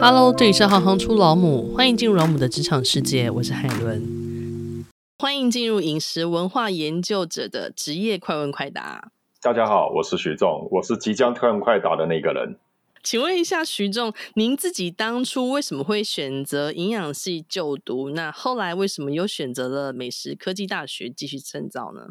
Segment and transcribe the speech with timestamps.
[0.00, 4.84] Hello，这里是行行出老母，欢迎进入老母的职场世界，我是海伦。
[5.18, 9.12] 欢迎进入饮食文化研究者的职业快问快答。
[9.40, 12.56] 大家好，我是徐仲，我是即将快问快答的那个人。
[13.02, 18.10] 请问一下徐仲，您自己当初为什么会选择营养系就读？
[18.10, 22.08] 那后来为什么又选择了美食科技大学继续深造呢？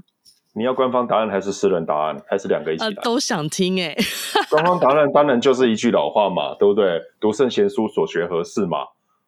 [0.55, 2.85] 你要官方答案还是私人答案，还是两个一起？
[2.85, 3.95] 呃，都想听哎。
[4.52, 7.02] 官方答案当然就是一句老话嘛，对不对？
[7.20, 8.85] 读圣贤书，所学何事嘛？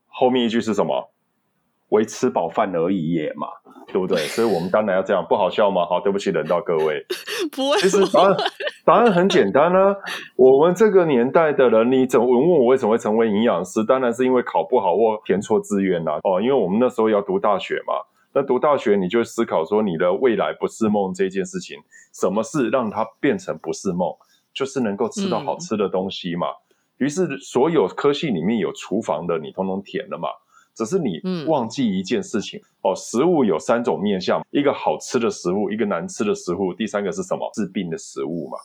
[0.07, 1.11] 后面一句是什么？
[1.89, 3.48] 为吃饱饭而已也嘛，
[3.88, 4.17] 对不对？
[4.29, 5.85] 所以我们当然要这样，不好笑吗？
[5.85, 7.03] 好，对不起，冷到各位。
[7.51, 8.37] 不会，其实答案
[8.85, 9.95] 答案很简单啊。
[10.35, 13.84] 我们这个年代的人，你怎么问我为什么会成为营养师？
[13.84, 16.20] 当然是因为考不好或填错志愿啦。
[16.23, 17.93] 哦，因为我们那时候要读大学嘛。
[18.35, 21.80] 那读大学你就思考说，你的未来不是梦这件事情，
[22.13, 24.13] 什么事让它变成不是梦？
[24.53, 26.48] 就是能够吃到好吃的东西嘛。
[26.49, 30.27] 嗯、于是所有科系里面有厨房的，你通通填了嘛。
[30.73, 37.49] 只是你忘记一件事情、嗯、哦，食物有三种面向，一个好吃的食物，一个难吃的食物，第三个是什么？
[37.54, 38.57] 治病的食物嘛。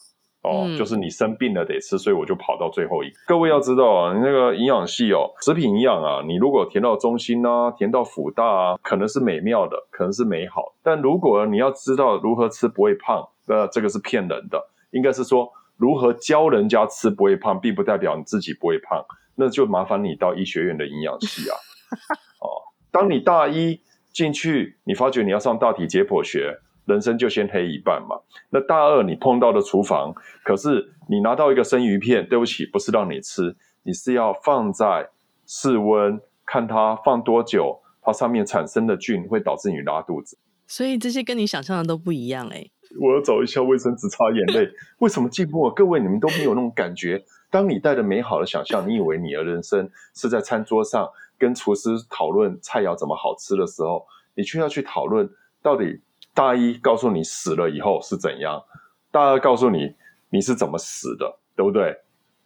[0.42, 3.16] 哦，嗯、就是你生病了得吃，所以我就跑到最后一个。
[3.27, 10.74] 各位要知道啊，你那个营养系哦，食品营养啊，你如果填到中心啊，填到辅大啊，可能是美妙的，可能是美好。
[10.82, 14.58] 但如果你要知道如何吃不会胖，那这个是骗人的。
[14.92, 19.04] 应该是说如何教人家吃不会胖，并不代表你自己不会胖。
[19.36, 21.54] 那就麻烦你到医学院的营养系啊。
[22.41, 22.48] 哦，
[22.91, 23.80] 当你大一
[24.12, 26.58] 进去，你发觉你要上大体解剖学，
[26.91, 28.20] 人生就先黑一半嘛。
[28.50, 30.12] 那大二你碰到的厨房，
[30.44, 35.08] 可是你拿到一个生鱼片，对不起，不是让你吃，你是要放在
[35.47, 40.36] 室温，看它放多久，它上面产生的菌会导致你拉肚子。
[40.66, 42.70] 所以这些跟你想象的都不一样哎、欸。
[43.00, 44.69] 我要找一下卫生纸擦眼泪。
[44.98, 45.75] 为什么进步了？
[45.75, 47.25] 各位你们都没有那种感觉。
[47.50, 51.08] 当你带着美好的想象，你以为你的人生是在餐桌上。
[51.38, 54.04] 跟厨师讨论菜肴怎么好吃的时候，
[54.34, 55.27] 你却要去讨论
[55.62, 55.98] 到底
[56.34, 58.62] 大一告诉你死了以后是怎样，
[59.10, 59.94] 大二告诉你
[60.31, 61.97] 你是怎么死的，对不对？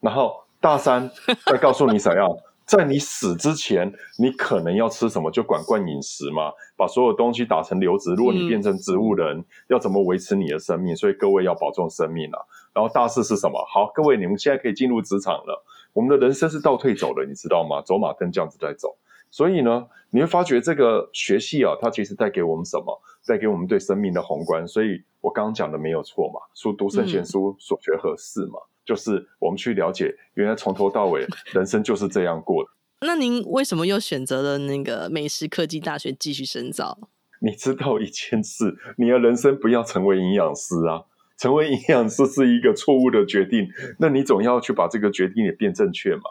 [0.00, 1.10] 然后大三
[1.46, 2.28] 再告诉你怎样，
[2.64, 8.14] 在你死之前你可能要吃什么，就管管饮食嘛，把所有东西打成流质。
[8.14, 10.96] 如果你变成植物人，嗯、要怎么维持你的生命？
[10.96, 12.38] 所以各位要保重生命啊。
[12.72, 13.62] 然后大四是什么？
[13.68, 15.64] 好，各位你们现在可以进入职场了。
[15.92, 17.80] 我们的人生是倒退走的，你知道吗？
[17.82, 18.96] 走马灯这样子在走，
[19.34, 23.02] 所以呢，你会发觉这个学系啊，它其实带给我们什么？
[23.26, 24.64] 带给我们对生命的宏观。
[24.68, 28.60] 所以我刚刚讲的没有错嘛，书读圣贤书，所学何事嘛？
[28.60, 32.70] 嗯、就是我们去了解，原来从头到尾 人生就是这样过的。
[33.00, 36.96] 那您为什么又选择了那个美食科技大学继续深造？
[37.40, 41.02] 你知道一件事，你的人生不要成为营养师啊。
[41.36, 43.68] 成为营养师是一个错误的决定，
[43.98, 46.22] 那你总要去把这个决定也变正确嘛。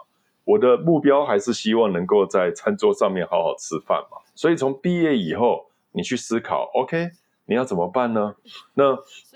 [0.44, 4.18] 我的目标还是希望能够在餐桌上面好好吃饭嘛。
[4.34, 7.10] 所以从毕业以后，你去思考，OK，
[7.46, 8.34] 你要怎么办呢？
[8.74, 8.92] 那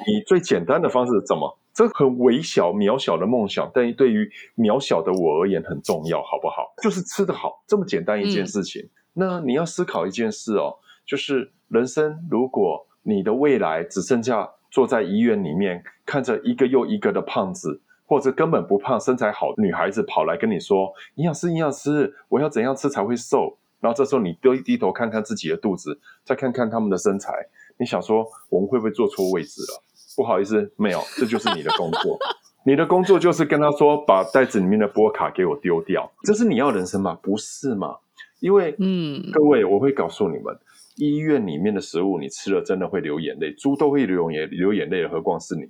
[0.07, 1.59] 你最简单的方式是怎么？
[1.73, 6.75] 这很微小、渺小的梦想，但对于渺小的我而言很重要，好不好？
[6.83, 8.83] 就是吃得好，这么简单一件事情。
[8.83, 10.77] 嗯、那你要思考一件事哦，
[11.07, 14.51] 就是人生，如果你的未来只剩下。
[14.71, 27.33] 坐在医院里面，看着一个又一个的胖子，或者根本不胖、身材好的女孩子跑来跟你说：“营养师，营养师，我要怎样吃才会瘦？”然后这时候你低低头看看自己的肚子，再看看他们的身材，
[27.79, 29.83] 你想说我们会不会坐错位置了？
[30.17, 32.19] 不好意思，没有，这就是你的工作。
[32.67, 37.17] 你的工作就是跟他说：“把袋子里面的波卡给我丢掉。”这是你要人生吗？
[37.23, 37.97] 不是吗？
[38.41, 40.57] 因为，嗯，各位，我会告诉你们。
[40.97, 45.63] 医院里面的食物，你吃了真的会流眼泪，猪都会流眼流眼泪，何况是你？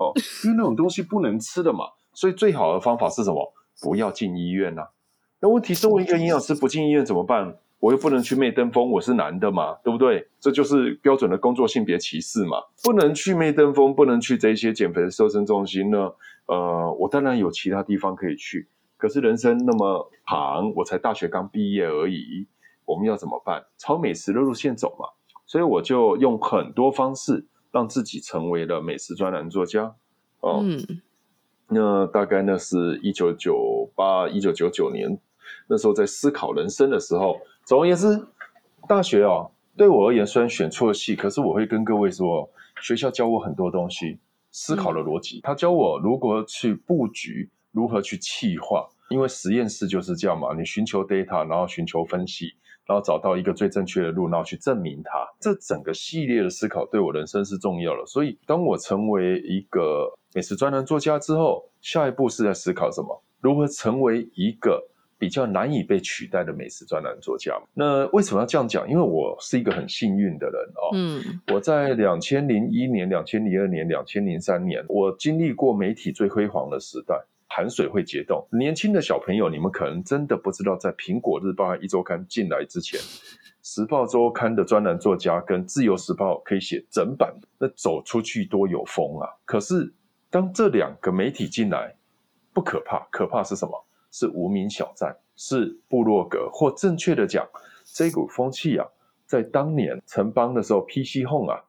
[0.00, 0.12] 哦，
[0.44, 1.84] 因为那种东西不能吃的嘛，
[2.14, 3.52] 所以最好的方法是什么？
[3.82, 4.88] 不要进医院呐、啊。
[5.40, 7.56] 那问题，身为一个营养师，不进医院怎么办？
[7.78, 10.26] 我又不能去媚登峰，我是男的嘛，对不对？
[10.38, 16.10] 这就是标准的工作性别歧视嘛，不能去媚登峰，不能去这些减肥的瘦身中心呢。
[16.46, 18.68] 呃，我当然有其他地方可以去，
[18.98, 22.46] 可是人生那么长，我才大学刚毕业而已。
[22.84, 23.64] 我们要怎么办？
[23.78, 25.06] 朝美食的路线走嘛，
[25.46, 29.94] 所以我就用很多方式让自己成为了美食专栏作家。
[30.40, 31.02] 哦，嗯，
[31.68, 35.18] 那大概那是一九九八、一九九九年，
[35.68, 37.38] 那时候在思考人生的时候。
[37.64, 38.26] 总而言之，
[38.88, 42.50] 大学哦，对我而言虽然选错了系，可是我会跟各位说，
[42.80, 44.18] 学校教我很多东西，
[44.50, 45.38] 思考的逻辑。
[45.38, 52.54] 嗯，他教我如何去布局，如何去企划，因为实验室就是这样嘛，你寻求 data，然后寻求分析。
[52.90, 55.24] 然后找到一个最正确的路，然后去证明它。
[55.38, 58.04] 这整个系列的思考对我人生是重要的。
[58.04, 63.22] 所以，当我成为一个美食专栏作家之后，下一步是在思考什么？
[63.40, 64.82] 如何成为一个
[65.20, 67.56] 比较难以被取代的美食专栏作家。
[67.74, 68.90] 那为什么要这样讲？
[68.90, 70.90] 因为我是一个很幸运的人哦。
[70.94, 77.14] 嗯，我在两千零一年、两千零二年、两千零三年，我经历过媒体最辉煌的时代。
[77.52, 82.98] 寒水会结冻，年轻的小朋友，你们可能真的不知道，在苹果日报和一周刊进来之前，
[83.60, 89.28] 时报周刊的专栏作家跟自由时报可以写整版，那走出去多有风啊！
[89.44, 89.92] 可是
[90.30, 91.96] 当这两个媒体进来，
[92.54, 93.84] 不可怕，可怕是什么？
[94.12, 97.44] 是无名小站，是部落格，或正确的讲，
[97.84, 98.86] 这股风气啊，
[99.26, 101.64] 在当年城邦的时候，PC Home 啊，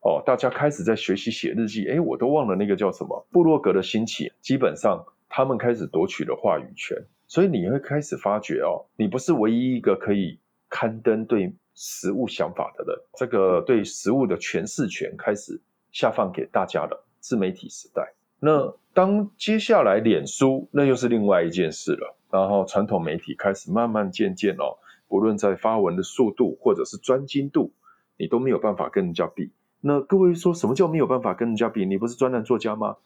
[0.00, 5.04] 哦，大家开始在学习写日记，诶，我都忘了那个叫什么，部落格的兴起，基本上。
[5.36, 6.96] 他们开始夺取了话语权，
[7.26, 10.40] 所以你会开始发觉哦，你不是唯一一个可以
[10.70, 12.98] 刊登对食物想法的人。
[13.18, 15.60] 这个对食物的诠释权开始
[15.92, 18.14] 下放给大家了，自媒体时代。
[18.40, 22.16] 那当接下来脸书，那又是另外一件事了。
[22.30, 27.74] 然后传统媒体开始慢慢渐渐哦，不论在发文的速度或者是专精度，
[28.16, 29.52] 你都没有办法跟人家比。
[29.82, 31.84] 那各位说什么叫没有办法跟人家比？
[31.84, 32.96] 你不是专栏作家吗？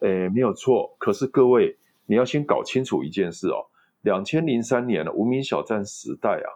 [0.00, 0.94] 诶，没有错。
[0.98, 1.76] 可是各位，
[2.06, 3.66] 你要先搞清楚一件事哦。
[4.02, 6.48] 两千零三年的无名小站时代啊，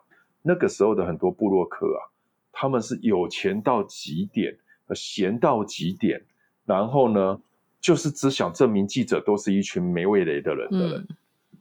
[0.42, 2.12] 那个时候的很多部落客啊，
[2.52, 4.56] 他们是有钱到极点，
[4.94, 6.22] 闲到极点，
[6.66, 7.40] 然后呢，
[7.80, 11.06] 就是只想证明记者都是一群没味蕾的人的人。
[11.08, 11.16] 嗯。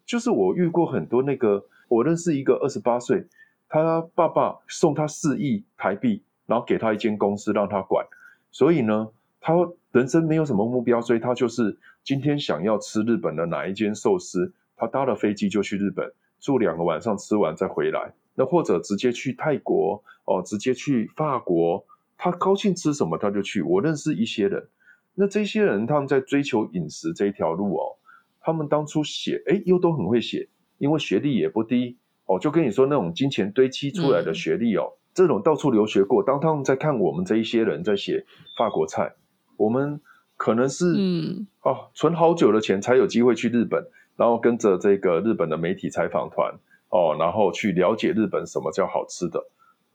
[0.06, 3.26] 就是我遇过很多那个，我认识一个二十八岁，
[3.68, 8.06] 他爸爸送他四亿台币，然后给他一间公司让他管，
[8.52, 9.10] 所以呢。
[9.42, 9.54] 他
[9.92, 18.14] 人生没有什么目标，所以他就是今天想要吃日本的哪一间寿司，他搭了飞机就去日本住两个晚上，吃完再回来。
[18.36, 21.86] 那或者直接去泰国哦，直接去法国，
[22.18, 23.62] 他高兴吃什么他就去。
[23.64, 24.68] 我认识一些人，
[25.16, 27.98] 那这些人他们在追求饮食这一条路哦，
[28.40, 30.48] 他们当初写哎又都很会写，
[30.78, 31.98] 因为学历也不低
[32.28, 38.24] 哦，就跟你说那种金钱堆积出来的学历哦，嗯、这种到处留学过，当他们在看我们这一些人在写
[38.58, 39.16] 法国菜。
[39.60, 40.00] 我们
[40.38, 43.86] 可能是嗯哦，存好久的钱才有机会去日本，
[44.16, 46.58] 然后跟着这个日本的媒体采访团
[46.88, 49.46] 哦，然后去了解日本什么叫好吃的。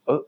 [0.04, 0.22] 而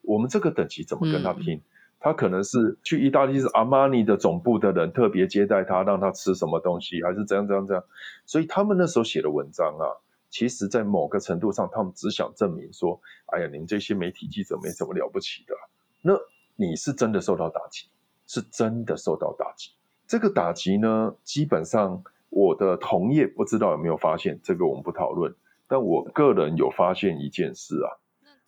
[0.00, 1.58] 我们这个等级怎么跟他拼？
[1.58, 1.62] 嗯、
[2.00, 7.84] 他可能是去意大利是阿玛尼的总部的人特别接待他，让他吃什么东西，还是怎样怎样怎样？
[8.24, 9.84] 所以他们那时候写的文章啊，
[10.30, 15.54] 其实在某个程度上，他们只想证明说：哎呀，您这些媒体记者没什么了不起的。
[16.00, 16.14] 那
[16.56, 17.86] 你是真的受到打击。
[18.32, 19.72] 是真的受到打击，
[20.06, 25.34] 这个打击呢，基本上我的同业不知道有没有发现，这个我们不讨论。
[25.66, 27.90] 但我个人有发现一件事啊，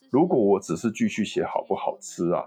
[0.09, 2.47] 如果我只是继续写好不好吃啊，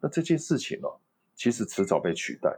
[0.00, 0.88] 那这件事情呢，
[1.36, 2.52] 其实迟早被取代，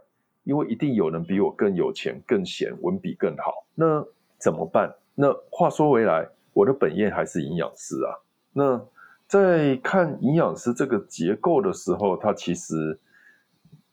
[0.44, 3.66] 因为一定有人比我更有钱、更闲、文笔更好。
[3.74, 4.02] 那
[4.38, 4.94] 怎么办？
[5.14, 8.16] 那话说回来，我的本业还是营养师啊。
[8.54, 8.82] 那
[9.28, 12.98] 在看营养师这个结构的时候，它其实。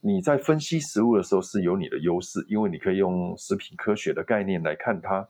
[0.07, 5.27] 你在分析食物的时候是有你的优势，因为你可以用食品科学的概念来看它。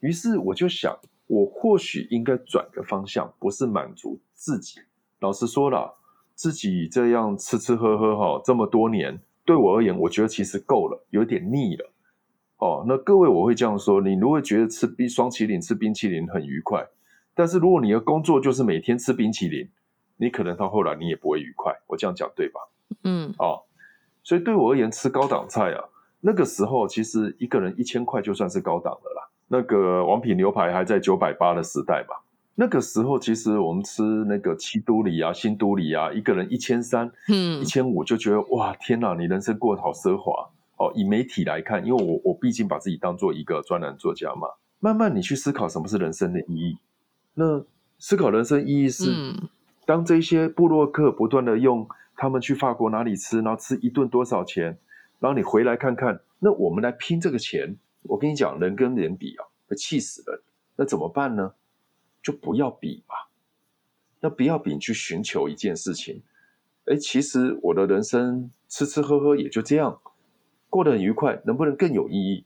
[0.00, 0.98] 于是我就想，
[1.28, 4.80] 我或许应该转个方向，不是满足自己。
[5.20, 5.96] 老实说了，
[6.34, 11.92] 自己这样吃吃喝喝哈这么多年，对我而言，我觉得其实够了，有点腻了。
[12.56, 16.84] 哦，那各位我会这样说：你如果觉得吃冰双麒麟、吃冰淇淋很愉快，
[17.32, 19.68] 但是如果你的工作就是每天吃冰淇淋，
[20.16, 21.72] 你可能到后来你也不会愉快。
[21.86, 22.60] 我这样讲对吧？
[23.04, 23.62] 嗯，哦，
[24.28, 25.82] 所以对我而言，吃高档菜啊，
[26.20, 29.26] 那个时候其实一个人一千块就算是高档的啦。
[29.46, 32.20] 那个王品牛排还在九百八的时代吧，
[32.54, 40.92] 那个时候其实我们吃那个七都里啊、新都里啊，一个人一千三、嗯，一千五就觉得哇，天哪，你人生过得好奢华哦。
[40.94, 44.46] 以媒体来看，因为我我毕竟把自己当做一个专栏作家嘛，
[44.78, 46.76] 慢慢你去思考什么是人生的意义。
[47.32, 47.64] 那
[47.98, 49.48] 思考人生意义是，嗯、
[49.86, 51.88] 当这些部落客不断的用。
[52.18, 54.76] 他们去法国哪里吃，然后吃一顿多少钱？
[55.20, 57.76] 然后你回来看看，那我们来拼这个钱。
[58.02, 60.40] 我跟你讲，人跟人比啊，会气死人。
[60.74, 61.54] 那怎么办呢？
[62.20, 63.14] 就不要比嘛。
[64.20, 66.22] 那不要比，你去寻求一件事情。
[66.86, 70.00] 哎，其实我的人生吃吃喝喝也就这样，
[70.68, 72.44] 过得很愉快，能不能更有意义？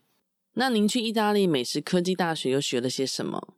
[0.52, 3.54] 那您去意大利美食科技大学又学了些什么？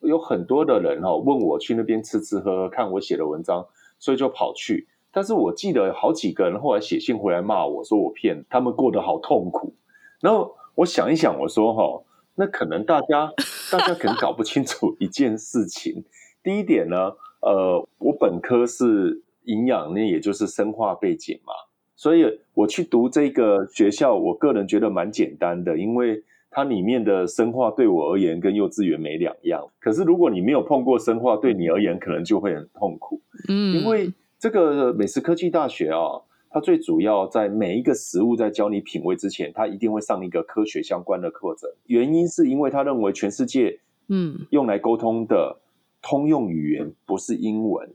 [0.00, 3.64] 有很多的人哦，问我去那边吃吃喝喝，看我写的文章，
[4.00, 4.88] 所以就跑去。
[5.14, 9.72] 但是我记得好几个人后来写信回来骂我说我骗他们，过得好痛苦。
[10.20, 12.02] 然后我想一想，我说哈，
[12.34, 13.32] 那可能大家
[13.70, 16.04] 大家可能搞不清楚一件事情。
[16.42, 21.52] 第一点呢，呃，我本科是营养，那也就是生化背景嘛，
[21.94, 29.64] 所以我去读这个学校，我个人觉得蛮简单的，因为它里面的生化对我而言跟幼稚园没两样。
[29.78, 33.20] 可是如果你没有碰过生化，对你而言可能就会很痛苦。
[33.48, 34.12] 嗯，因为
[34.44, 36.20] 这个美食科技大学啊，
[36.50, 41.66] 它最主要在每一个食物在教你品味之前，它一定会上一个科学相关的课程。
[41.86, 45.60] 原因是因为他认为全世界嗯用来沟通的
[46.02, 47.94] 通用语言不是英文，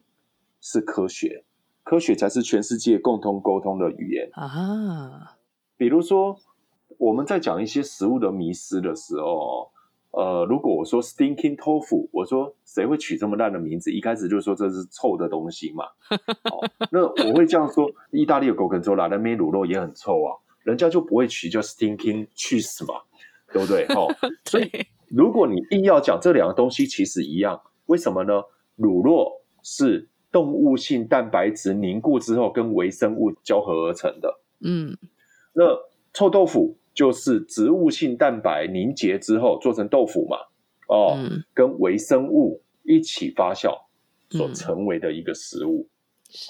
[0.60, 1.44] 是科学，
[1.84, 5.38] 科学才是全世界共同沟通的语言啊。
[5.77, 6.36] 比如说。
[6.98, 9.72] 我们在讲一些食物的迷失的时候，
[10.12, 13.92] 呃，如果我说 stinking tofu，我说谁会取这么烂的名字？
[13.92, 15.86] 一开始就说这是臭的东西嘛。
[16.51, 23.01] 哦，那我会这样说：意大利的狗跟周拉那边卤肉也很臭啊，人家就不会取叫 stinking cheese 嘛，
[23.54, 23.86] 对不对？
[23.96, 24.08] 哦，
[24.50, 24.70] 所以
[25.10, 28.42] 如果你硬要讲这两个东西其实一样，为什么呢？
[28.75, 34.98] 乳酪是动物性蛋白质凝固之后跟微生物交合而成的，嗯，
[35.54, 35.66] 那
[36.13, 36.75] 臭豆腐。
[37.00, 40.36] 就是植物性蛋白凝结之后做成豆腐嘛，
[40.89, 43.74] 哦，嗯、跟微生物一起发酵
[44.29, 45.88] 所成为的一个食物，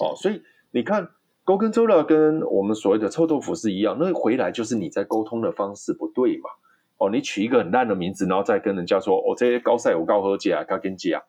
[0.00, 0.42] 嗯、哦，所以
[0.72, 1.08] 你看
[1.44, 6.50] ，Gorgonzola 跟我们所谓的臭豆腐是一样，那回来就是你在沟通的方式不对嘛，
[6.98, 11.22] 哦，你取一个很烂的名字，然后再跟人家说，哦，这些高赛我高和姐啊，高跟姐啊，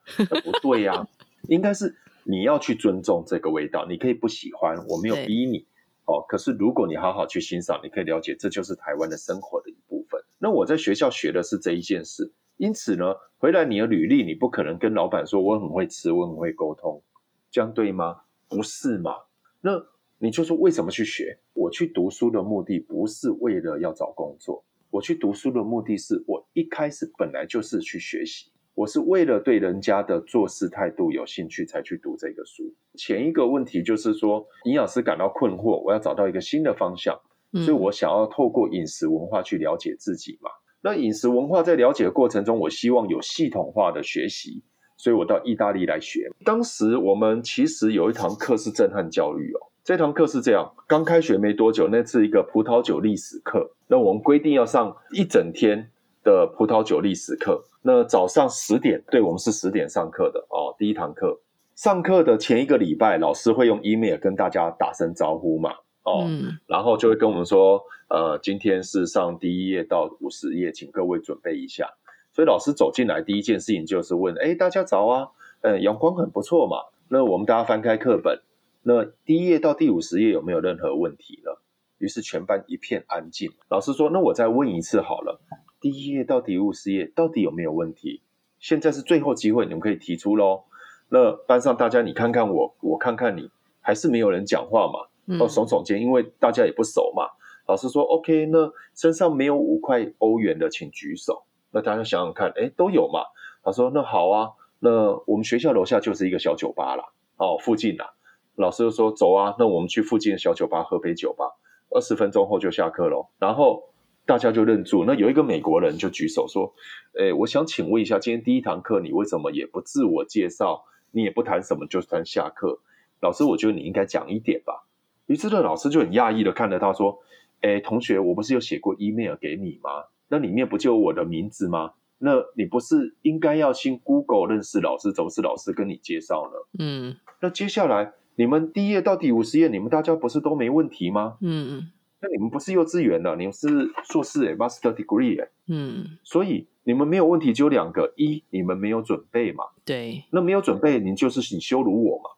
[0.43, 1.07] 不对呀、啊，
[1.47, 5.67] 应该是你要去尊重这个味道，你可以不喜欢，我没有逼你。
[6.05, 10.21] 哦，可是如果你好好去欣赏，你可以了解，这就是台湾的生活的一部分。
[10.39, 17.01] 那我在学校学的是这一件事，因此呢，回来你的履历，你不可能跟老板说我很会吃，我很会沟通，
[17.49, 18.21] 这样对吗？
[18.49, 19.13] 不是嘛？
[19.61, 19.81] 那
[20.17, 21.39] 你就说为什么去学？
[21.53, 28.50] 我去读书的目的不是为了要找工作，我去读书的目的是我一开始本来就是去学习。
[28.73, 32.63] 我是为了对人家的做事态度有兴趣才去读这个书。
[32.95, 37.19] 前一个问题就是说，营养师感到困惑，我要找到一个新的方向，
[37.53, 40.49] 所以我想要透过饮食文化去了解自己嘛。
[40.81, 44.63] 那饮食文化在了解的过程中，我希望有系统化的学习，
[44.97, 46.29] 所以我到意大利来学。
[46.45, 55.91] 当时我们其实有一堂课是震撼教育哦，这堂课是这样：刚开学没多久，那是一个葡萄酒历史课，那我们规定要上一整天
[56.23, 57.63] 的葡萄酒历史课。
[57.81, 60.75] 那早上十点，对，我们是十点上课的哦。
[60.77, 61.39] 第一堂课，
[61.75, 65.71] 上课的前一个礼拜，老师会用 email 跟大家打声招呼嘛，
[66.03, 71.89] 哦，嗯、然后就会跟我们说，呃，今天是上第一页到五十页，请各位准备一下。
[72.31, 75.29] 所以老师走进来第一件事情就是问，哎，大家早啊，
[75.61, 76.77] 嗯，阳光很不错嘛。
[77.09, 78.39] 那我们大家翻开课本，
[78.83, 81.51] 那第一页到第五十页有没有任何问题呢？
[82.01, 83.51] 于是全班一片安静。
[83.69, 85.39] 老师说，那我再问一次好了。
[85.79, 88.21] 第一页到第五十页到底有没有问题？
[88.59, 90.63] 现在是最后机会，你们可以提出喽。
[91.09, 95.37] 那班上大家你看看我，我看看你，还是没有人讲话嘛？
[95.39, 97.23] 哦，耸耸肩，因为大家也不熟嘛。
[97.67, 103.21] 老师说：“OK，那身上没有五块欧元的，请举手。”那大家想想看，哎，都有嘛？
[103.63, 107.05] 他说：“那好啊，那我们学校楼下就是一个小酒吧啦。
[107.37, 108.13] 哦，附近啦。”
[108.55, 111.45] 老师就说：“走啊，那我们去附近的小酒吧喝杯酒吧。
[111.91, 113.89] 二十分钟后就下课喽。”然后。
[114.23, 116.71] 大家就愣住，那有一个美国人就举手说
[117.19, 122.79] ：“诶，我想请问一下，今天第一堂课你为什么也不自我介绍，你也不谈什么，就谈下课？
[123.19, 124.85] 老师，我觉得你应该讲一点吧。”
[125.25, 127.17] 于是呢，老师就很讶异的看着他说
[127.61, 129.89] ：“诶，同学，我不是有写过 email 给你吗？
[130.29, 131.93] 那里面不就有我的名字吗？
[132.19, 141.37] 那你不是应该要先 Google 认识老师，怎么是老师跟你介绍呢？”嗯，那接下来你们第一页到第五十页，你们大家不是都没问题吗？
[141.41, 141.91] 嗯嗯。
[142.23, 143.67] 那你们不是幼稚园的，你们是
[144.03, 152.29] 硕士诶，master degree 诶，嗯，所以你们没有问题，只有两个：一，你们没有准备嘛，对，那没有准备，你就是你羞辱我嘛，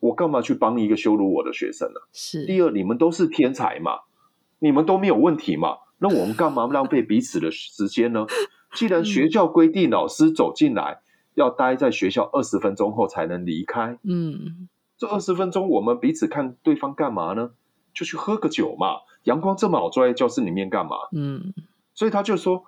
[0.00, 2.00] 我干嘛去帮一个羞辱我的学生呢？
[2.12, 2.44] 是。
[2.44, 4.00] 第二，你们都是天才嘛，
[4.58, 8.26] 你们都没有问题嘛，那我们干嘛浪费彼此的时间呢？
[8.76, 11.00] 既然学校规定老师走进来
[11.34, 14.68] 要待在学校二十分钟后才能离开，嗯，
[15.02, 17.50] 这二十分钟我们彼此看对方干嘛呢？
[17.92, 19.00] 就去喝个酒嘛。
[19.24, 20.96] 阳光这么好，坐在教室里面干嘛？
[21.10, 21.52] 嗯，
[21.92, 22.62] 所以他就说：“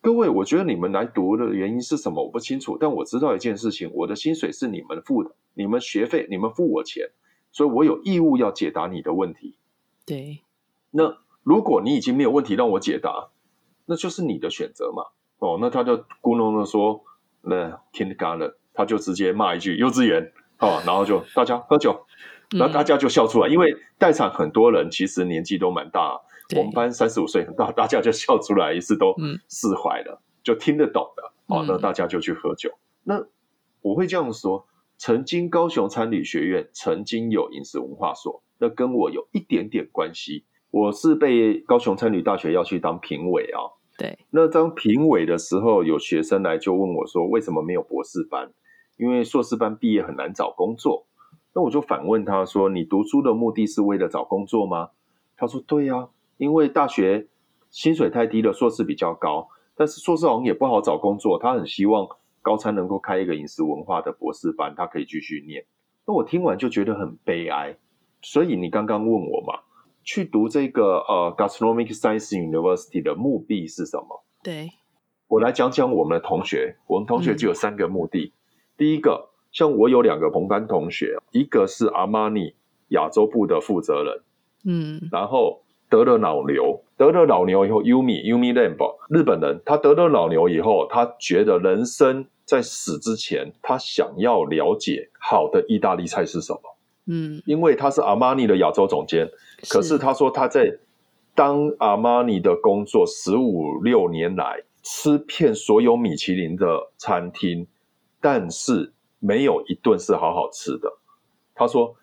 [0.00, 2.22] 各位，我觉得你们来读的原因是什么？
[2.22, 7.10] 我不清楚，但我知道一件事情：我的薪水是你们付的，你们学费你们付我钱，
[7.50, 9.58] 所以我有义务要解答你的问题。
[10.06, 10.42] 对，
[10.92, 13.30] 那如果你已经没有问题让我解答，
[13.86, 15.06] 那就是你的选择嘛。
[15.40, 17.02] 哦，那他就咕哝的说：
[17.40, 22.06] 那 Kindergarten，他就直接骂一句幼稚园，哦，然后就大家喝酒。”
[22.50, 26.20] 然后大家就笑出来，因为在场很多人其实年纪都蛮大，
[26.56, 29.12] 我们班三十五岁很大，大家就笑出来，于是都
[29.48, 31.32] 释怀了，就听得懂的。
[31.48, 32.70] 好，那大家就去喝酒。
[33.02, 33.24] 那
[33.80, 34.66] 我会这样说：
[34.98, 40.44] 曾经高雄餐旅学院曾经有饮食文化所，那跟我有一点点关系。
[40.70, 43.58] 我是被高雄餐旅大学要去当评委啊，
[43.98, 44.16] 对。
[44.30, 48.52] 那当评委的时候，有学生来就问我说：“为什么没有博士班？
[48.96, 51.06] 因为硕士班毕业很难找工作。”
[51.54, 54.90] 那我就反问他说：“你读书的目的是为了找工作吗？”
[55.36, 57.28] 他说：“对呀，因为大学
[57.70, 61.38] 薪水太低了，硕士比较高，但是硕士好像也不好找工作。
[61.38, 62.08] 他很希望
[62.42, 65.64] 高参能够开一个饮食文化的博士班，他可以继续念。”
[66.06, 67.76] 那我听完就觉得很悲哀。
[68.20, 69.60] 所以你刚刚问我嘛，
[70.02, 74.24] 去读这个呃 Gastronomic Science University 的目的是什么？
[74.42, 74.70] 对，
[75.28, 76.76] 我来讲讲我们的同学。
[76.86, 78.32] 我们同学就有三个目的，嗯、
[78.76, 79.30] 第一个。
[79.52, 82.54] 像我有两个同班同学，一个是阿玛尼
[82.88, 84.20] 亚洲部的负责人，
[84.64, 96.60] 嗯，然后得了脑瘤，得了脑瘤以后，Yumi Yumi Lamb 日本人，他得了脑瘤以后，他觉得人生在死之前，他想要了解好的意大利菜是什么，
[97.06, 99.30] 嗯，因为他是阿玛尼的亚洲总监，
[99.70, 100.76] 可是他说他在
[101.36, 107.68] 当阿玛尼的工作十五六年来，吃遍所有米其林的餐厅，
[108.24, 108.90] 但是。
[109.26, 110.98] 没有一顿是好好吃的。
[111.54, 111.96] 他说，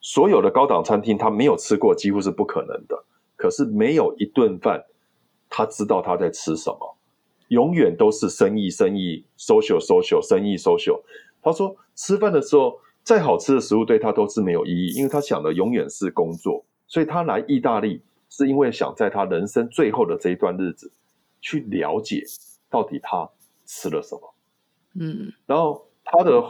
[0.00, 3.04] 所有的高档餐厅他没有吃过，几乎是不可能的。
[3.34, 4.80] 可是没有一顿饭，
[5.50, 6.96] 他知道他在吃什么，
[7.48, 11.00] 永远都是生意生意，social social，生意 social。
[11.42, 16.64] 他说，吃饭的时候再好吃的食物对他都是没有意义，因为他想的永远是工作。
[16.86, 20.92] 所以他来意大利是因为想在他人生最后的这一段日子
[21.40, 22.22] 去了解
[22.70, 23.28] 到底他
[23.66, 24.32] 吃了什么。
[24.98, 25.84] 嗯，然后。
[26.10, 26.42] 他的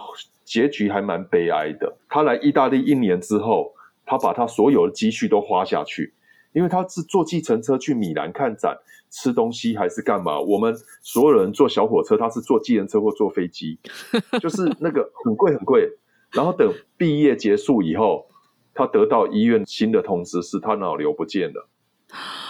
[0.45, 1.93] 结局还蛮悲哀的。
[2.09, 3.75] 他来意大利一年之后，
[4.07, 6.15] 他把他所有的积蓄都花下去，
[6.53, 8.79] 因为他是坐计程车去米兰看展、
[9.11, 10.39] 吃东西还是干嘛？
[10.39, 13.81] 我们所有人坐小火车，他是坐计程车或坐飞机，
[14.41, 15.91] 就是那个很贵很贵。
[16.31, 18.29] 然后等毕业结束以后，
[18.73, 21.69] 他得到医院新的通知，是他脑瘤不见了，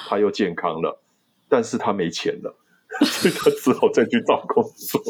[0.07, 1.01] 他又健康了，
[1.49, 2.55] 但是他没钱了。
[3.05, 5.01] 所以他只好再去找工作。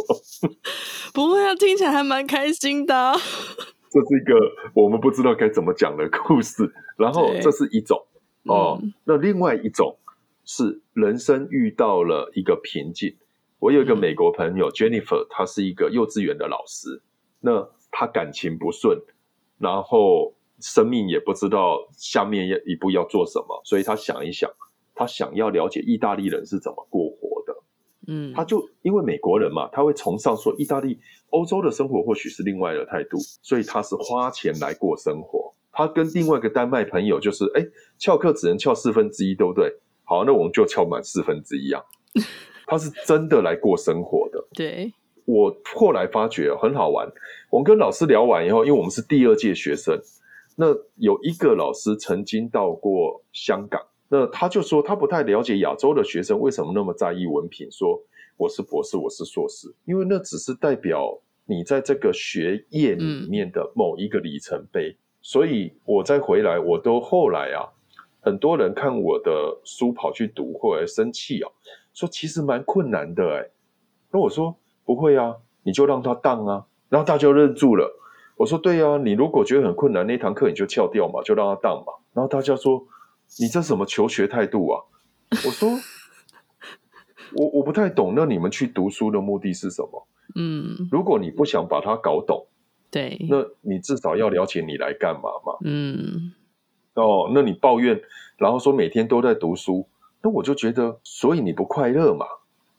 [1.14, 3.14] 不会啊，听起来还蛮开心的啊。
[3.90, 4.34] 这是一个
[4.74, 6.72] 我们不知道该怎么讲的故事。
[6.96, 8.06] 然后这是一种
[8.44, 9.96] 哦，那另外一种
[10.44, 13.16] 是人生遇到了一个瓶颈。
[13.60, 17.02] 我有一个美国朋友 Jennifer，她是一个幼稚园的老师。
[17.40, 19.00] 那她感情不顺，
[19.58, 24.50] 然后生命也不知道下面一步要做什么，所以她想一想，
[24.94, 27.17] 她想要了解意大利人是怎么过活。
[28.08, 30.98] 嗯，他就因为美国人嘛，他会崇尚说意大利、
[31.30, 35.54] 欧洲的生活或许是另外的态度，所以他是花钱来过生活。
[35.70, 37.64] 他跟另外一个丹麦朋友就是，哎，
[37.98, 39.72] 翘课只能翘四分之一，对不对？
[40.04, 41.82] 好，那我们就翘满四分之一啊。
[42.66, 44.42] 他是真的来过生活的。
[44.54, 44.92] 对，
[45.26, 47.06] 我后来发觉很好玩。
[47.50, 50.00] 我们跟老师聊完以后，因为我们是第二届学生，
[50.56, 50.66] 那
[50.96, 53.82] 有一个老师曾经到过香港。
[54.10, 58.02] 那他就说，他不太了解亚洲的学生为什么那么在意文凭，说
[58.38, 64.88] 我是博士，我是硕士，因为那只是代表你在这个学业里面的某一个里程碑。
[64.88, 67.68] 嗯、所以我再回来，我都后来啊，
[68.20, 71.50] 很多人看我的书跑去读，或者生气啊，
[71.92, 73.50] 说其实蛮困难的哎。
[74.10, 77.94] 那我说不会啊，你就让他当啊，然后大家就认住了。
[78.36, 81.92] 我说对啊，你如果觉得很困难，那堂课你就翘掉嘛，就让他当嘛。
[82.14, 82.86] 然后大家说。
[83.38, 84.82] 你这什么求学态度啊？
[85.44, 85.68] 我说，
[87.34, 88.14] 我我不太懂。
[88.16, 90.06] 那你们去读书的目的是什么？
[90.34, 92.46] 嗯，如果你不想把它搞懂，
[92.90, 95.58] 对，那你至少要了解你来干嘛嘛。
[95.64, 96.32] 嗯，
[96.94, 98.00] 哦，那你抱怨，
[98.36, 99.86] 然后说每天都在读书，
[100.22, 102.26] 那我就觉得，所以你不快乐嘛。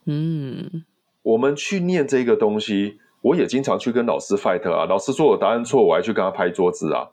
[0.05, 0.83] 嗯，
[1.21, 4.85] 我们去念这个东西，我也经常去跟老师 fight 啊。
[4.85, 7.09] 老师说我答案错，我还去跟他拍桌子啊。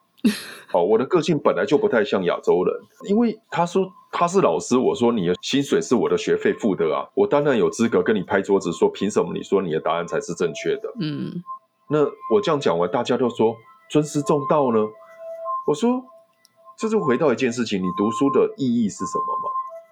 [0.68, 2.74] 好， 我的个性本来就不太像亚洲人，
[3.08, 10.92] 因为他说他是老师，我说你的薪水是我的学费付的啊，我当然有资格跟你拍桌子说，凭什么你说你的答案才是正确的？
[11.00, 11.42] 嗯，
[11.88, 13.56] 那我这样讲完，大家都说
[13.90, 14.78] 尊师重道呢。
[15.66, 16.02] 我说，
[16.78, 19.50] 这就回到一件事情，你读书的意义是什么嘛？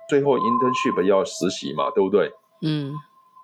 [0.09, 2.33] 最后 internship 要实习嘛，对不对？
[2.62, 2.92] 嗯，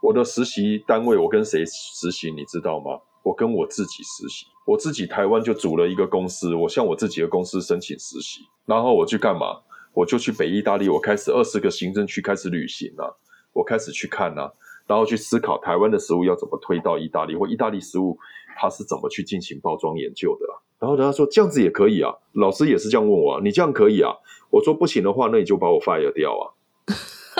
[0.02, 3.00] 我的实习单位，我跟谁实习，你知道吗？
[3.22, 9.60] 我跟我自己实习，我自己台湾就组了一个公司，我向我自己的公司申请实习，然后我去干嘛？
[9.92, 13.10] 我就去北意大利，我开始二十个行政区开始旅行啊，
[13.52, 14.50] 我开始去看啊，
[14.86, 18.16] 然后去思考台湾的食物要怎么推到意大利，或意大利食物
[18.56, 20.56] 它是怎么去进行包装研究的啊。
[20.78, 24.14] 然后他说这样子也可以啊，老师也是这样问我啊，你这样可以啊？
[24.48, 26.44] 我说不行的话，那你就把我 fire 掉啊，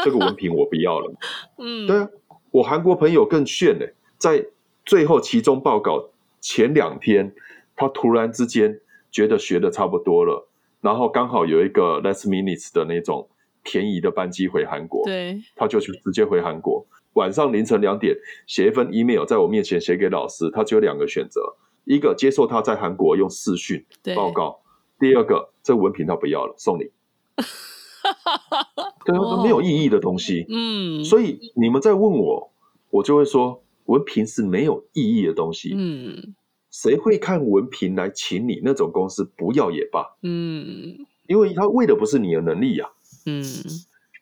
[0.04, 1.12] 这个文凭我不要了。
[1.56, 2.08] 嗯，对啊，
[2.50, 4.44] 我韩国朋友更炫嘞，在。
[4.90, 6.09] 最后期中报告
[6.40, 7.33] 前两天，
[7.76, 8.81] 他突然之间
[9.12, 10.48] 觉得学的差不多了，
[10.81, 13.29] 然后刚好有一个 last minutes 的那种
[13.62, 16.85] 便宜的班机回韩国，对，他就去直接回韩国。
[17.12, 18.16] 晚上凌晨两点
[18.48, 21.40] 写一份 email 在我面前写给老师，他只有两个选择：
[21.85, 24.61] 一个接受他在韩国用视讯报告；
[24.98, 26.90] 第二个这个文凭他不要了，送你。
[29.07, 30.46] 对，没有意义的东西。
[30.48, 32.50] 嗯，所以你们在问我，
[32.90, 35.74] 我就会说文凭是没有意义的东西。
[35.76, 36.34] 嗯，
[36.70, 38.60] 谁会看文凭来请你？
[38.62, 40.16] 那种公司不要也罢。
[40.22, 42.90] 嗯，因为他为的不是你的能力呀。
[43.26, 43.42] 嗯，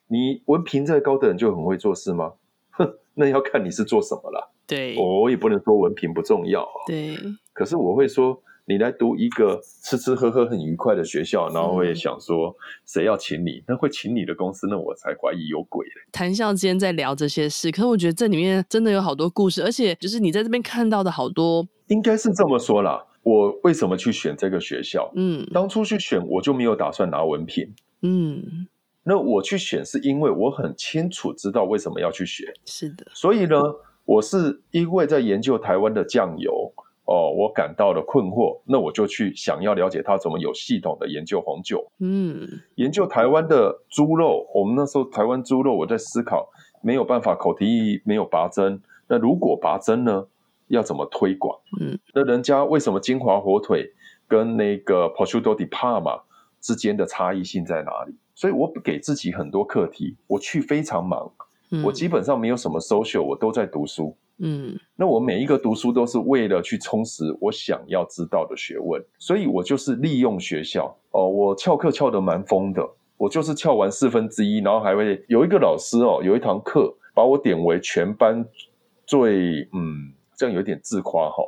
[0.09, 2.33] 你文凭再高的人就很会做事吗？
[2.71, 4.53] 哼，那要看你是做什么了。
[4.67, 6.69] 对，我也不能说文凭不重要。
[6.87, 7.17] 对，
[7.53, 8.43] 可是我会说。
[8.69, 12.55] 你来读一个吃吃喝喝很愉快的学校，然后我也想说
[12.85, 13.65] 谁要请你？
[13.67, 15.93] 那会请你的公司，那我才怀疑有鬼嘞。
[16.13, 23.03] 谈笑之间在聊这些事，可是我觉得这里面真的有好多故事，而且就是你在这边看到的好多，应该是这么说啦。
[23.23, 25.11] 我为什么去选这个学校？
[25.17, 27.73] 嗯，当初去选我就没有打算拿文凭。
[28.03, 28.69] 嗯，
[29.05, 32.47] 那我去选是因为我很清楚知道为什么要去选。
[32.67, 33.57] 是的，所以呢，
[34.05, 36.71] 我是因为在研究台湾的酱油。
[37.09, 41.91] 哦，我感到了困惑，那我就去想要了解他怎么有系统的研究红酒。
[42.01, 46.47] 嗯，研究台湾的猪肉，我们那时候台湾猪肉，我在思考
[46.83, 50.27] 没有办法口蹄疫没有拔针，那如果拔针呢，
[50.67, 51.59] 要怎么推广？
[51.81, 53.91] 嗯，那人家为什么金华火腿
[54.27, 56.21] 跟那个 Prosciutto di Parma
[56.61, 58.15] 之间的差异性在哪里？
[58.35, 61.33] 所以我给自己很多课题，我去非常忙，
[61.71, 64.15] 嗯，我基本上没有什么 social，我都在读书。
[64.15, 64.28] 嗯，
[64.97, 70.97] 那我每一个读书都是为了去充实我想要知道的学问，所以我就是利用学校。
[71.11, 78.45] 哦，我翘课翘得蛮疯的，我就是翘完四分之一，然后还会有一个老师哦，有一堂课把我点为全班
[79.07, 81.43] 最嗯，这样有点自夸哈，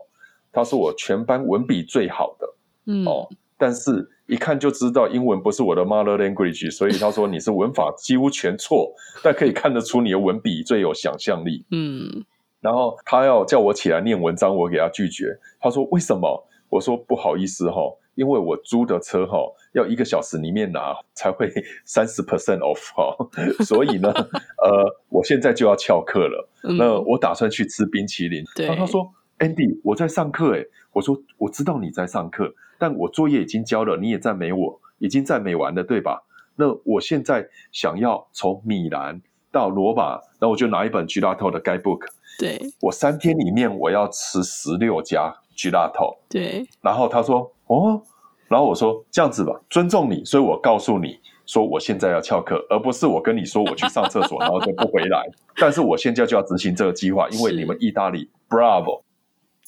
[0.51, 2.55] 他说我全班文笔最好的，
[2.87, 3.05] 嗯。
[3.07, 12.25] 哦，但是一看就知道英文不是我的 mother language，所以他说你是文法几乎全错，但可以看得出你的文笔最有想象力，嗯。
[12.61, 15.39] 然后他要叫我起来念文章，我给他拒绝。
[15.61, 17.81] 他说：“为什么？”我说：“不好意思哈，
[18.15, 19.39] 因为我租的车哈
[19.73, 21.51] 要一个小时里面拿才会
[21.85, 23.17] 三十 percent off 哈，
[23.65, 24.13] 所以呢，
[24.63, 26.49] 呃，我现在就要翘课了。
[26.79, 28.45] 那我打算去吃冰淇淋。
[28.55, 28.67] 对。
[28.67, 36.25] 然后他说：“Andy，我在上课诶。”我说：“我知道你在上课，但我作业已经交了，你也赞美我，已经赞美完了，对吧？
[36.57, 42.01] 那我现在想要从米兰到罗马，那我就拿一本 Gelato 的 Guidebook。”
[42.39, 46.17] 对，我三天里面我要吃十六家 Gelato。
[46.29, 48.03] 对，然后他说哦，
[48.49, 55.23] 然后我说这样子吧，尊重你，所以我告诉你说我现在要翘课，而不是我跟你说我去上厕所， 然后就不回来。
[55.57, 59.03] 但是我现在就要执行这个计划，因为你们意大利 Bravo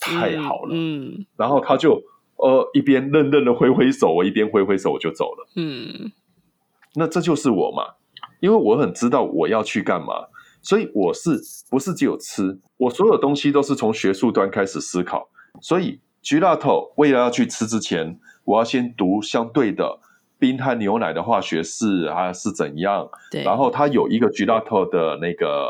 [0.00, 0.70] 太好了。
[0.72, 2.02] 嗯，然后他就
[2.36, 5.46] 呃一边愣愣的挥挥手，我一边挥挥手我就走了。
[5.56, 6.10] 嗯，
[6.94, 7.96] 那这就是我嘛，
[8.42, 10.26] 因为我很知道我要去干嘛。
[10.60, 12.58] 所以我是不是只有吃？
[12.76, 15.28] 我所有东西都是从学术端开始思考。
[15.60, 19.98] 所以 Gelato 为了要去吃之前，我要先读相对的
[20.38, 23.08] 冰和牛奶的化学式还是怎样。
[23.30, 23.42] 对。
[23.44, 25.68] 然后它有一个 Gelato 的那个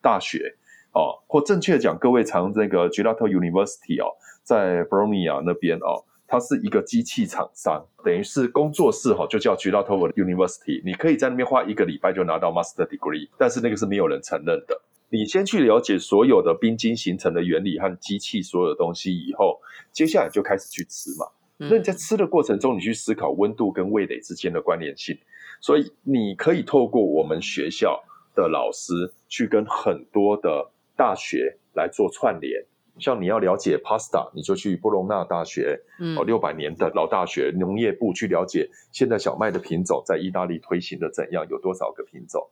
[0.00, 0.56] 大学
[0.92, 6.04] 哦，或正确讲，各位常那个 Gelato University 哦，在 Bologna 那边哦。
[6.32, 10.80] 它是一个机器厂商，等于是工作室哈，就叫 Gelato University。
[10.82, 14.80] 你可以在那边花一个礼拜就拿到 Master Degree，但是那个是没有人承认的。
[15.10, 19.60] 你先去了解所有的冰晶形成的原理和机器所有的东西以后，
[19.92, 21.26] 接下来就开始去吃嘛。
[21.58, 25.14] 那你在吃的过程中，你去思考温度跟味蕾之间的关联性。
[25.60, 28.02] 所以你可以透过我们学校
[28.34, 32.64] 的老师去跟很多的大学来做串联。
[32.98, 35.80] 像你要了解 pasta，你就去波隆纳大学，
[36.16, 42.48] 哦，六百年的老大学农业部去了解现在小麦的品种在意大利推行的怎样，有多少个品种。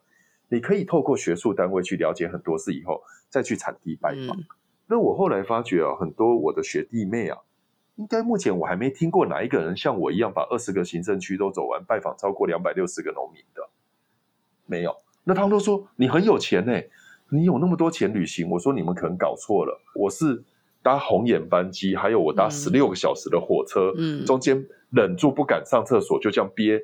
[0.49, 4.37] 你可以透过学术单位去了解很多事以后，再去产地拜访。
[4.37, 4.45] 嗯、
[4.89, 7.39] 那我后来发觉啊，很多我的学弟妹啊，
[7.97, 13.69] 应该目前我还没听过哪一个人像我一样把二十个行政区都走完，拜访超过两百六十个农民的，
[14.67, 14.97] 没有。
[15.23, 16.91] 那他们都说你很有钱呢、欸。
[17.31, 18.49] 你有那么多钱旅行？
[18.51, 19.81] 我说你们可能搞错了。
[19.95, 20.43] 我是
[20.83, 26.83] 搭红眼班机，还有我搭十六个小时的火车，嗯，中间忍住不敢上厕所，就这样憋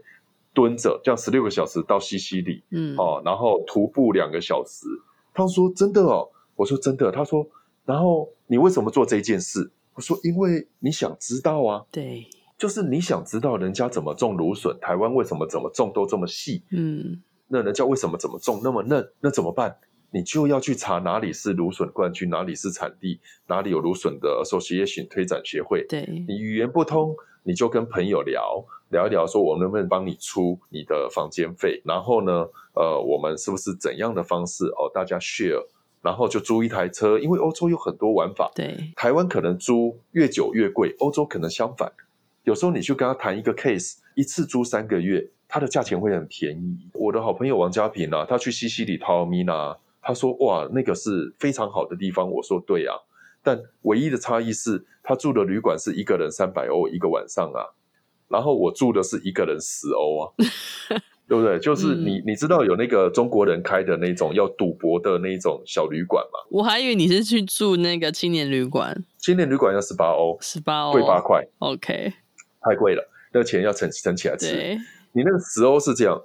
[0.54, 4.86] 蹲着，这样十六个小时到西西里，嗯，哦，然后徒步两个小时。
[5.34, 7.10] 他说真的哦，我说真的。
[7.10, 7.46] 他说，
[7.84, 9.70] 然后你为什么做这件事？
[9.94, 19.10] 我说因为你想知道啊，对，就是你想知道人家怎么种芦笋，台湾为什么怎么种都这么细，嗯，那人家为什么怎么种那么嫩？
[19.20, 19.76] 那怎么办？
[20.10, 25.84] 你就要去查哪里是芦笋冠军，哪里是产地，哪里有芦笋的 association 推展协会。
[25.88, 35.66] 对，你语言不通，你就跟朋友聊聊一聊，说我能不能帮你出你的房间费，然后呢，呃，我们是不是怎样的方式哦，大家 share，
[36.02, 41.92] 然后就租一台车，因为欧洲有很多玩法，对，台湾可能租越久越贵，欧洲可能相反，
[42.44, 46.88] 有时候你去跟他谈一个 case，一次租三个月，它的价钱会很便宜。
[46.94, 52.94] 我的好朋友王家平啊，他去西西里陶尔米纳，他说哇，那个是非常好的地方，我说对啊。
[53.42, 57.74] 但唯一的差异是他住的旅馆是一个人三百欧一个晚上啊，
[58.28, 60.32] 然后我住的是一个人十欧啊，
[61.28, 61.58] 对不对？
[61.58, 66.38] 就是你、嗯、你知道有那个中国人开的那种要赌博的那种小旅馆吗？
[66.50, 72.12] 我还以为你是去住那个青年旅馆，青年旅馆要十八欧，十八欧贵八块，OK，
[72.60, 74.52] 太贵了，那个钱要存存起来吃。
[74.52, 74.78] 对
[75.12, 76.20] 你那个十欧是这样，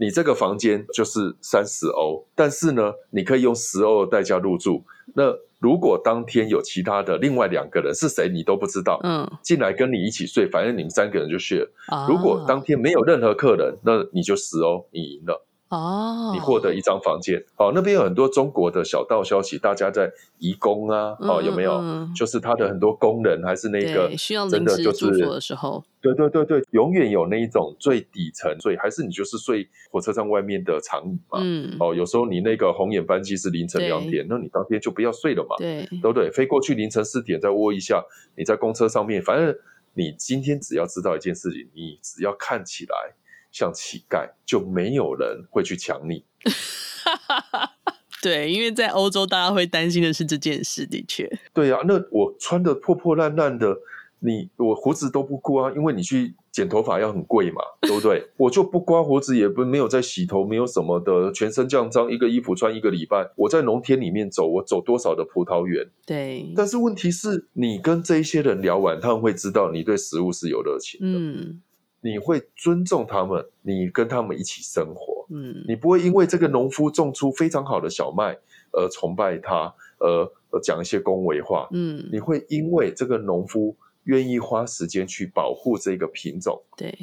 [0.00, 4.82] 你这个房间就是三十欧，但是呢，你可以用十欧的代价入住，
[5.14, 5.32] 那。
[5.62, 11.68] 如果当天有其他的另外两个人是谁，你都不知道，嗯，进来跟你一起睡，反正你们三个人就 share。
[11.88, 15.46] 啊，如果当天没有任何客人，那你就十欧，你赢了。
[15.70, 17.42] 哦，你获得一张房间。
[17.56, 21.80] 哦，那边有很多中国的小道消息，大家在移工啊，哦，有没有？
[22.14, 31.38] 就是他的很多工人还是那个需要临时住所的时候，对对对对，永远有那一种最底层，所以还是你就是睡火车站外面的长椅嘛。
[31.40, 35.54] 嗯，哦，有时候你那个红眼班机是凌晨两点，那你当天就不要睡了嘛。
[35.56, 36.30] 对，对不对？
[36.32, 38.04] 飞过去凌晨四点再窝一下，
[38.36, 39.54] 你在公车上面，反正
[39.94, 43.14] 你今天只要知道一件事情，你只要看起来。
[43.50, 46.24] 像乞丐，就没有人会去抢你。
[48.22, 50.84] 对，因为在欧洲，大家会担心的是这件事。
[50.84, 51.84] 的确，对呀、啊。
[51.86, 53.74] 那我穿的破破烂烂的，
[54.18, 58.28] 你我胡子都不刮，因为你去剪头发要很贵嘛，对不对？
[58.36, 63.30] 我就不刮胡子，也不没有在洗头，没有什么的，全身这样脏，一个衣服穿一个礼拜。
[63.36, 65.88] 我在农田里面走，我走多少的葡萄园？
[66.04, 66.52] 对。
[66.54, 71.06] 但是问题是，你跟这一些人聊完，他们会知道你对食物是有热情的。
[71.06, 71.62] 嗯。
[72.02, 78.38] 你会尊重他们，你跟他们一起生活，嗯，你不会因为这个农夫种出非常好的小麦
[78.72, 86.96] 而崇拜他，而讲一些恭维话，嗯，你会因为这个农夫愿意花时间去保护这个品种，对，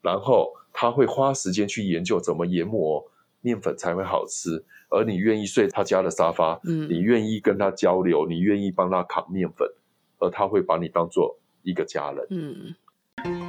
[0.00, 3.04] 然后他会花时间去研究怎么研磨
[3.40, 9.68] 面粉才会好吃，而你愿意睡他家的沙发，嗯，你愿意跟他交流，你愿意帮他扛面粉，
[10.18, 12.74] 而他会把你当做一个家人，嗯。